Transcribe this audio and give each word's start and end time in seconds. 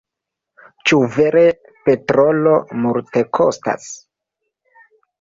Ĉu 0.89 0.99
vere 1.17 1.43
petrolo 1.89 2.57
multekostas? 2.89 3.89